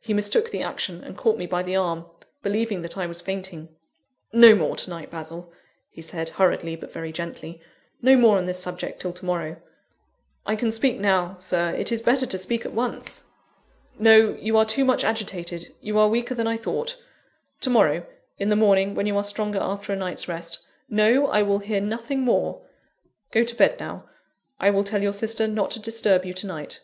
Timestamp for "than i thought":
16.34-17.00